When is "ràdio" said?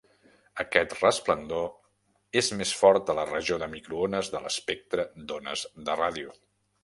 6.01-6.35